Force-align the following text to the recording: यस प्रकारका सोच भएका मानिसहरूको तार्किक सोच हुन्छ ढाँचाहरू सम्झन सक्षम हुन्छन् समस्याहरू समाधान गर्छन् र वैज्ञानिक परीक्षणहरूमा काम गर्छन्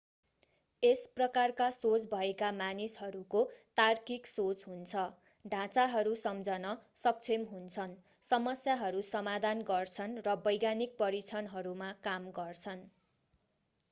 यस 0.83 1.01
प्रकारका 1.17 1.65
सोच 1.73 2.05
भएका 2.13 2.47
मानिसहरूको 2.55 3.43
तार्किक 3.77 4.31
सोच 4.31 4.65
हुन्छ 4.69 5.03
ढाँचाहरू 5.45 6.15
सम्झन 6.23 6.73
सक्षम 7.03 7.45
हुन्छन् 7.51 7.95
समस्याहरू 8.23 9.05
समाधान 9.11 9.63
गर्छन् 9.69 10.19
र 10.23 10.37
वैज्ञानिक 10.43 10.99
परीक्षणहरूमा 10.99 11.95
काम 12.05 12.37
गर्छन् 12.37 12.85